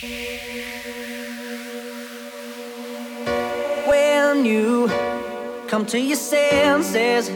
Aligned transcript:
When 0.00 0.14
you 4.46 4.86
come 5.66 5.86
to 5.86 5.98
your 5.98 6.14
senses, 6.14 7.28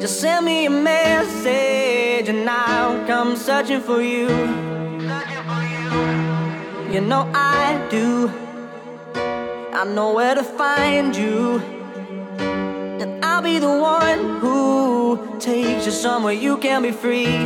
just 0.00 0.22
send 0.22 0.46
me 0.46 0.64
a 0.64 0.70
message 0.70 2.30
and 2.30 2.48
I'll 2.48 3.06
come 3.06 3.36
searching 3.36 3.82
for 3.82 4.00
you. 4.00 4.30
You 6.90 7.02
know 7.02 7.30
I 7.34 7.86
do. 7.90 8.32
I 9.74 9.84
know 9.84 10.14
where 10.14 10.34
to 10.34 10.42
find 10.42 11.14
you. 11.14 11.58
And 12.38 13.22
I'll 13.22 13.42
be 13.42 13.58
the 13.58 13.68
one 13.68 14.40
who 14.40 15.38
takes 15.38 15.84
you 15.84 15.92
somewhere 15.92 16.32
you 16.32 16.56
can 16.56 16.80
be 16.80 16.90
free. 16.90 17.44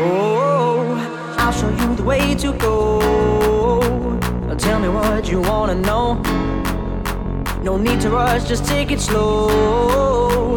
Oh, 0.00 1.36
I'll 1.38 1.52
show 1.52 1.70
you 1.70 1.97
way 2.08 2.34
to 2.34 2.54
go. 2.54 2.98
Tell 4.56 4.80
me 4.80 4.88
what 4.88 5.28
you 5.28 5.40
wanna 5.42 5.74
know. 5.74 6.14
No 7.62 7.76
need 7.76 8.00
to 8.00 8.08
rush, 8.08 8.48
just 8.48 8.64
take 8.64 8.90
it 8.90 9.00
slow. 9.00 10.54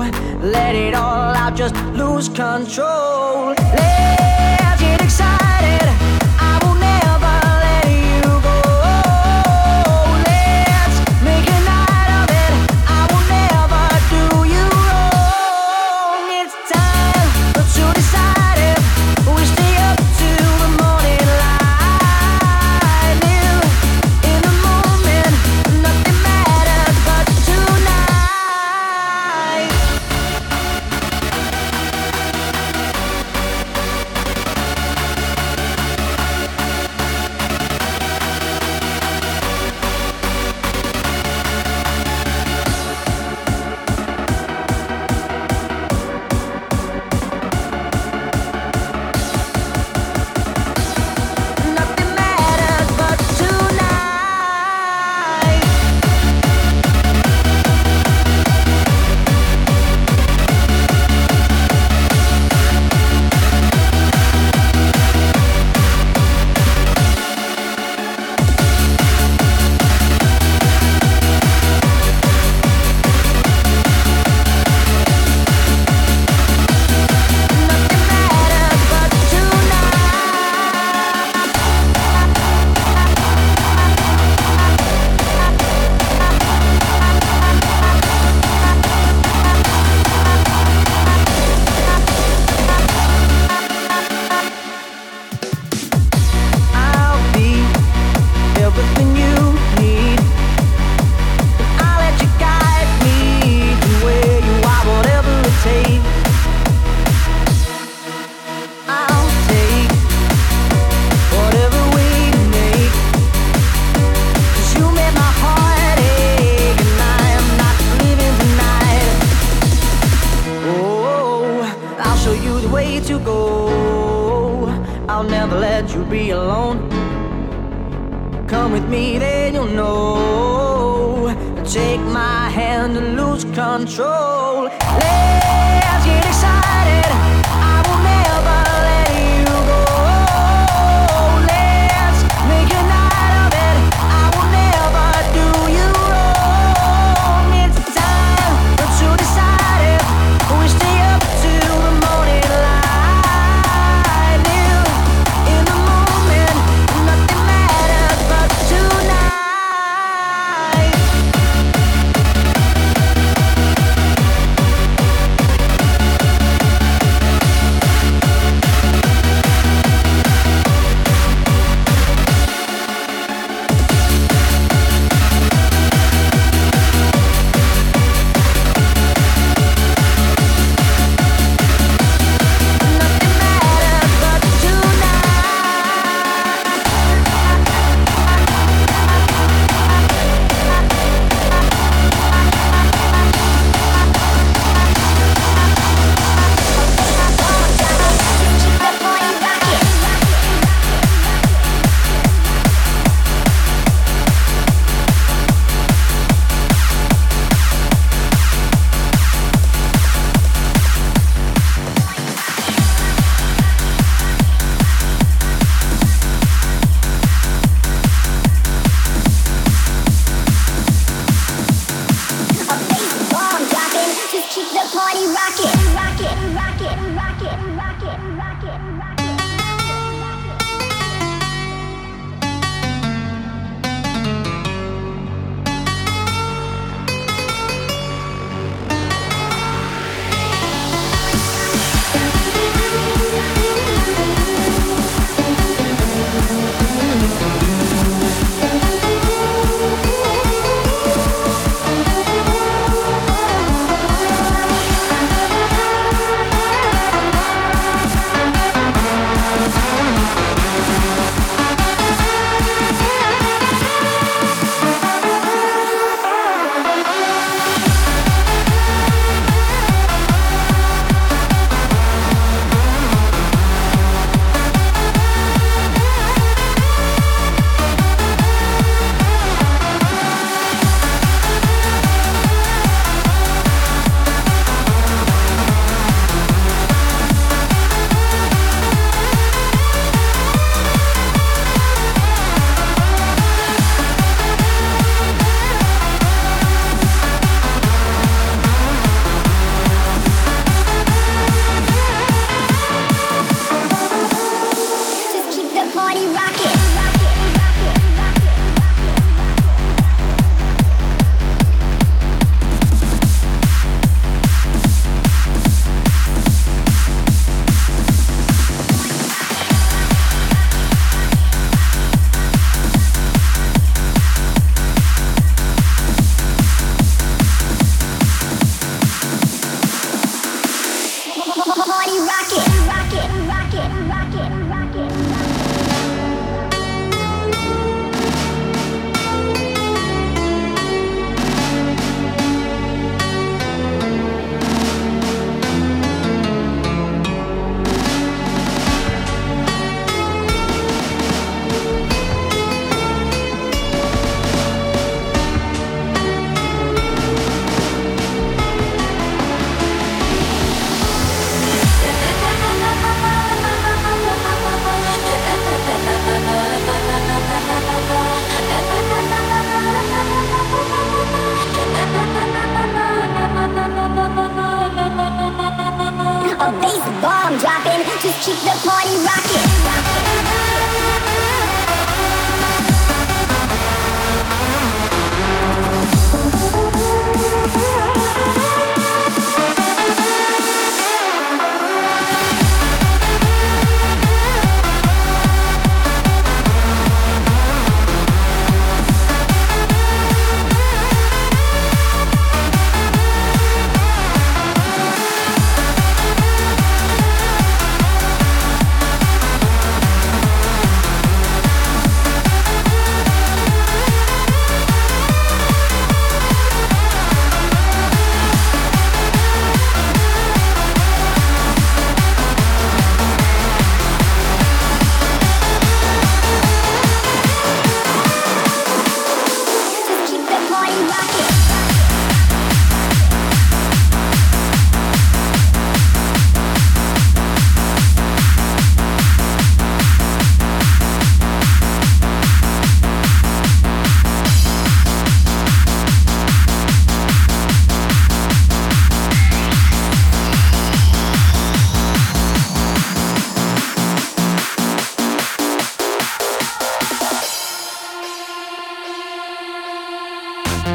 Let 0.55 0.75
it 0.75 0.93
all 0.95 1.35
out, 1.41 1.53
just 1.55 1.75
lose 1.93 2.29
control. 2.29 3.53
Let's 3.57 4.10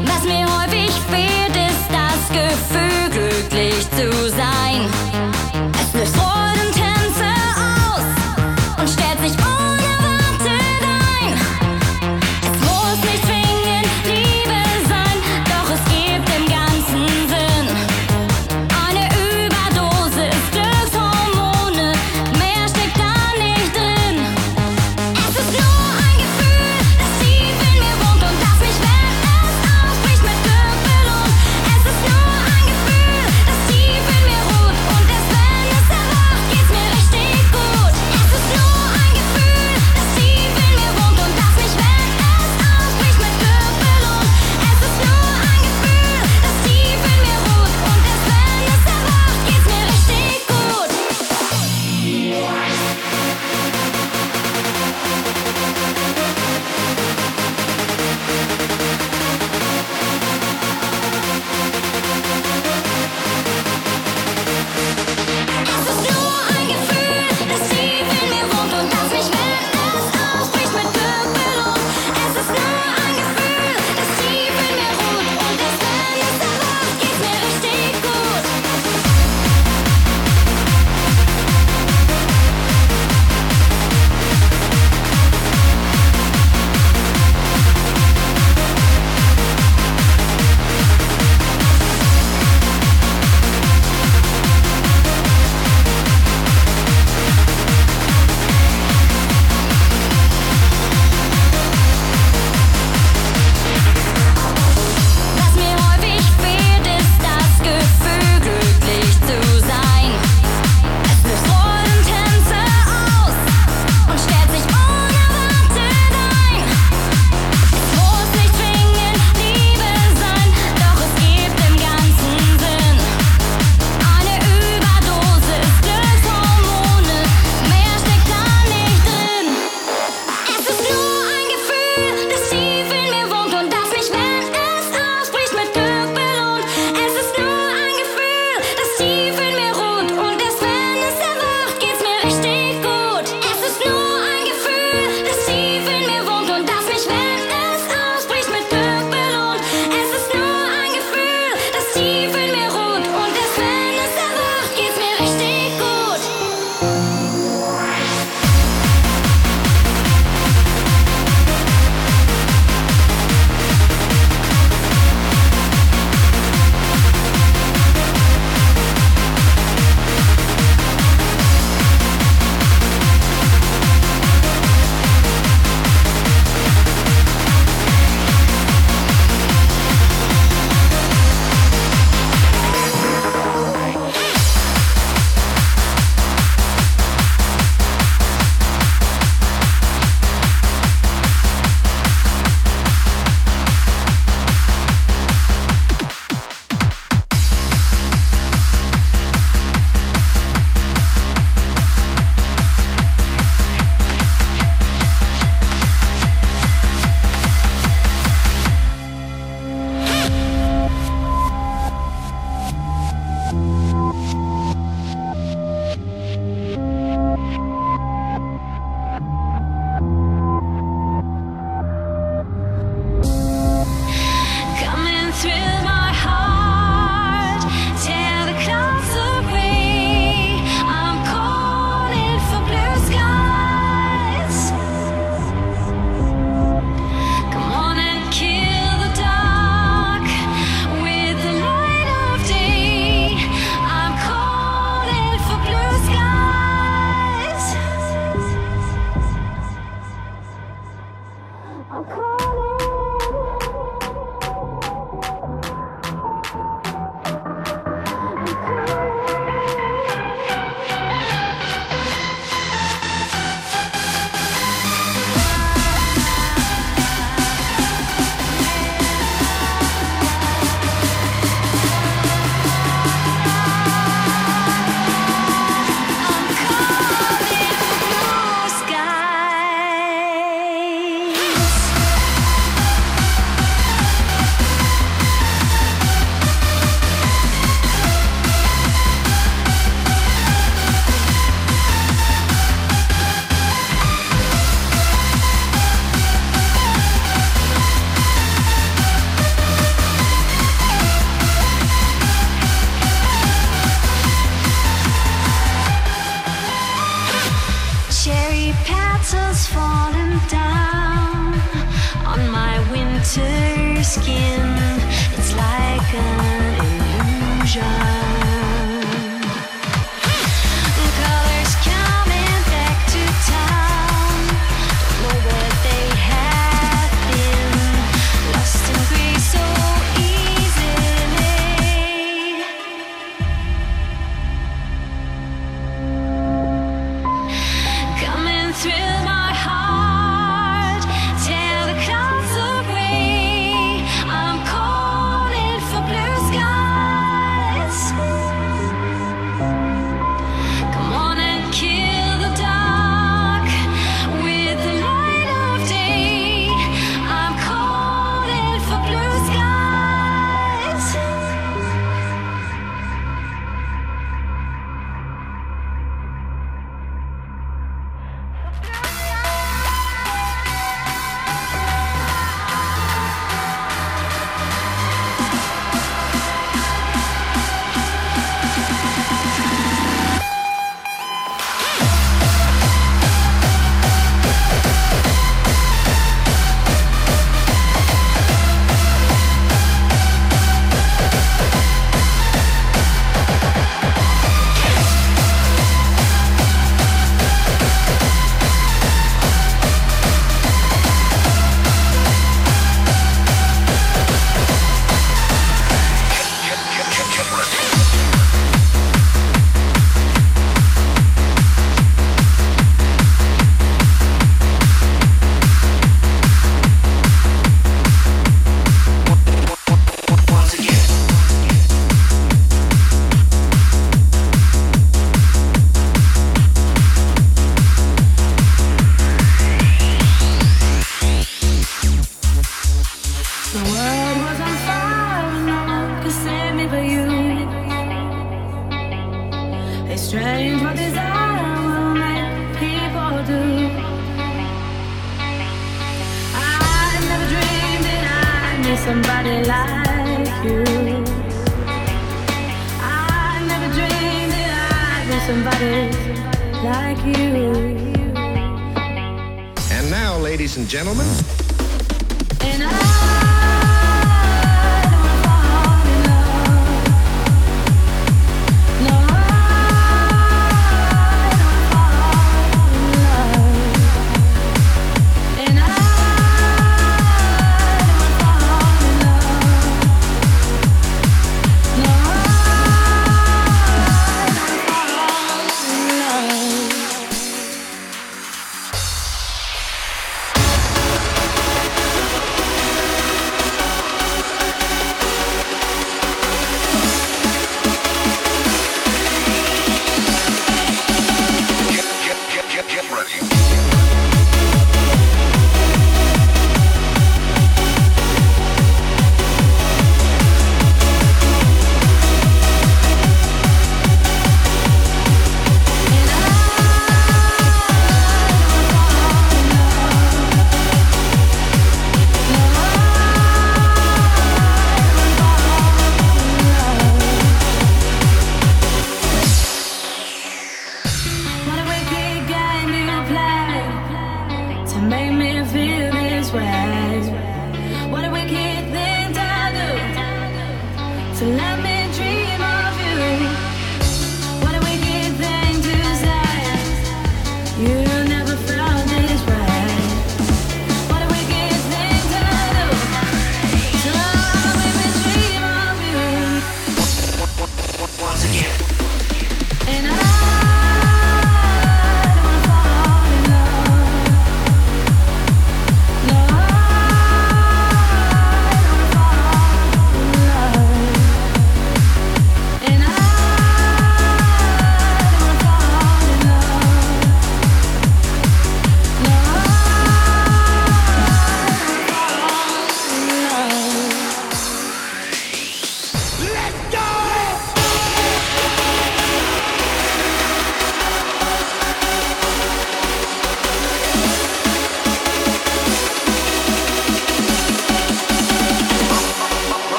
Was 0.00 0.24
mir 0.24 0.46
häufig 0.46 0.90
fehlt, 1.10 1.54
ist 1.70 1.88
das 1.90 2.28
Gefühl, 2.28 3.10
glücklich 3.10 3.90
zu 3.90 4.30
sein. 4.30 5.11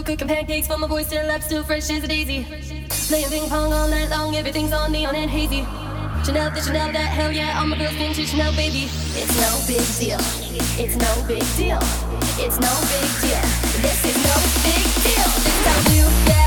still 0.00 0.16
cooking 0.16 0.28
pancakes 0.28 0.66
for 0.66 0.78
my 0.78 0.86
voice 0.86 1.06
still 1.06 1.30
up, 1.30 1.42
still 1.42 1.62
fresh 1.62 1.90
as 1.90 2.04
a 2.04 2.08
daisy. 2.08 2.46
Playing 3.08 3.28
ping 3.28 3.48
pong 3.48 3.72
all 3.72 3.88
night 3.88 4.08
long, 4.08 4.34
everything's 4.36 4.72
on 4.72 4.92
neon 4.92 5.14
and 5.14 5.30
hazy. 5.30 5.62
Chanel, 6.24 6.50
the 6.50 6.60
Chanel, 6.60 6.92
that 6.92 7.10
hell 7.12 7.32
yeah, 7.32 7.58
all 7.58 7.66
my 7.66 7.76
girls 7.76 7.94
vintage 7.94 8.30
Chanel, 8.30 8.52
baby. 8.52 8.88
It's 9.14 9.36
no 9.40 9.50
big 9.66 9.84
deal. 9.98 10.20
It's 10.78 10.96
no 10.96 11.12
big 11.26 11.44
deal. 11.56 11.78
It's 12.38 12.58
no 12.58 12.72
big 12.88 13.08
deal. 13.20 13.44
This 13.82 14.04
is 14.04 14.16
no 14.24 14.36
big 14.64 14.84
deal. 15.04 15.28
This 15.44 15.56
is 15.60 15.66
how 15.66 15.92
you 15.92 16.26
get. 16.26 16.39